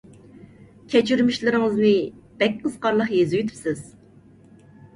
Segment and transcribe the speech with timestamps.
[0.93, 1.93] كەچۈرمىشلىرىڭىزنى
[2.41, 3.87] بەك قىزىقارلىق يېزىۋېتىپسىز.